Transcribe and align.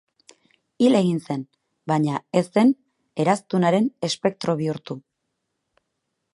Hil 0.85 0.95
egin 0.99 1.19
zen, 1.25 1.43
baina 1.91 2.15
ez 2.41 2.43
zen 2.47 2.73
eraztunaren 3.25 3.93
espektro 4.11 4.59
bihurtu. 4.63 4.97